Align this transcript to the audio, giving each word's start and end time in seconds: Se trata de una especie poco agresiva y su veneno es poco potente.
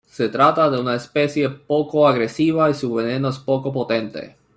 Se 0.09 0.29
trata 0.29 0.67
de 0.71 0.79
una 0.81 0.95
especie 0.95 1.47
poco 1.47 2.07
agresiva 2.07 2.71
y 2.71 2.73
su 2.73 2.91
veneno 2.95 3.29
es 3.29 3.37
poco 3.37 3.71
potente. 3.71 4.35